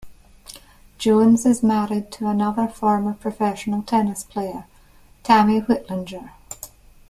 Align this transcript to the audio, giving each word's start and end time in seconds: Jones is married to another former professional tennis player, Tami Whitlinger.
Jones 0.97 1.45
is 1.45 1.61
married 1.61 2.11
to 2.13 2.25
another 2.25 2.67
former 2.67 3.13
professional 3.13 3.83
tennis 3.83 4.23
player, 4.23 4.65
Tami 5.23 5.63
Whitlinger. 5.67 6.31